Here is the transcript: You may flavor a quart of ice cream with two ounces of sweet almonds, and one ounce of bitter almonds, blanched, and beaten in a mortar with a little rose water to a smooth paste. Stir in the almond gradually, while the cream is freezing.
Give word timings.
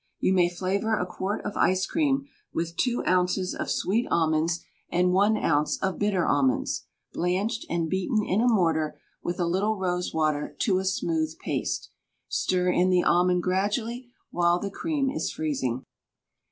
You 0.19 0.33
may 0.33 0.49
flavor 0.49 0.97
a 0.97 1.05
quart 1.05 1.45
of 1.45 1.55
ice 1.55 1.85
cream 1.85 2.25
with 2.51 2.75
two 2.75 3.03
ounces 3.05 3.53
of 3.53 3.69
sweet 3.69 4.07
almonds, 4.09 4.65
and 4.89 5.13
one 5.13 5.37
ounce 5.37 5.77
of 5.77 5.99
bitter 5.99 6.25
almonds, 6.25 6.87
blanched, 7.13 7.67
and 7.69 7.87
beaten 7.87 8.23
in 8.23 8.41
a 8.41 8.47
mortar 8.47 8.99
with 9.21 9.39
a 9.39 9.45
little 9.45 9.77
rose 9.77 10.11
water 10.11 10.55
to 10.61 10.79
a 10.79 10.85
smooth 10.85 11.37
paste. 11.37 11.91
Stir 12.27 12.71
in 12.71 12.89
the 12.89 13.03
almond 13.03 13.43
gradually, 13.43 14.07
while 14.31 14.57
the 14.57 14.71
cream 14.71 15.11
is 15.11 15.31
freezing. 15.31 15.85